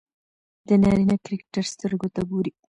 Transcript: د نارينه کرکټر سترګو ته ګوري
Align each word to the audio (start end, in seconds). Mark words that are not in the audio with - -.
د 0.67 0.69
نارينه 0.83 1.15
کرکټر 1.25 1.63
سترګو 1.73 2.07
ته 2.15 2.21
ګوري 2.29 2.51